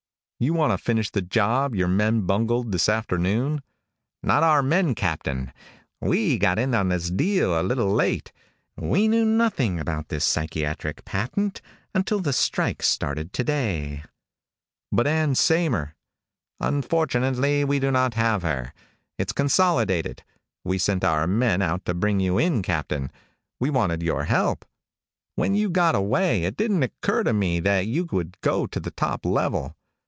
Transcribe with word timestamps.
"You 0.43 0.55
want 0.55 0.71
to 0.71 0.79
finish 0.83 1.11
the 1.11 1.21
job 1.21 1.75
your 1.75 1.87
men 1.87 2.21
bungled 2.21 2.71
this 2.71 2.89
afternoon?" 2.89 3.61
"Not 4.23 4.41
our 4.41 4.63
men, 4.63 4.95
Captain. 4.95 5.53
We 5.99 6.39
got 6.39 6.57
in 6.57 6.73
on 6.73 6.89
this 6.89 7.11
deal 7.11 7.61
a 7.61 7.61
little 7.61 7.93
late. 7.93 8.31
We 8.75 9.07
knew 9.07 9.23
nothing 9.23 9.79
about 9.79 10.09
this 10.09 10.25
psychiatric 10.25 11.05
patent 11.05 11.61
until 11.93 12.21
the 12.21 12.33
strikes 12.33 12.87
started 12.87 13.33
today." 13.33 14.03
"But 14.91 15.05
Ann 15.05 15.35
Saymer" 15.35 15.93
"Unfortunately, 16.59 17.63
we 17.63 17.77
do 17.77 17.91
not 17.91 18.15
have 18.15 18.41
her. 18.41 18.73
It's 19.19 19.33
Consolidated. 19.33 20.23
We 20.63 20.79
sent 20.79 21.03
our 21.03 21.27
men 21.27 21.61
out 21.61 21.85
to 21.85 21.93
bring 21.93 22.19
you 22.19 22.39
in, 22.39 22.63
Captain. 22.63 23.11
We 23.59 23.69
wanted 23.69 24.01
your 24.01 24.23
help. 24.23 24.65
When 25.35 25.53
you 25.53 25.69
got 25.69 25.93
away, 25.93 26.45
it 26.45 26.57
didn't 26.57 26.81
occur 26.81 27.21
to 27.25 27.31
me 27.31 27.59
that 27.59 27.85
you 27.85 28.05
would 28.11 28.41
go 28.41 28.65
to 28.65 28.79
the 28.79 28.89
top 28.89 29.23
level. 29.23 29.75